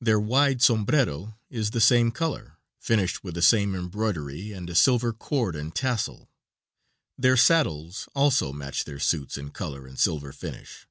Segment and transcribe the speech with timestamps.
[0.00, 5.12] Their wide sombrero is the same color, finished with the same embroidery and a silver
[5.12, 6.30] cord and tassel.
[7.18, 10.86] Their saddles also match their suits in color and silver finish.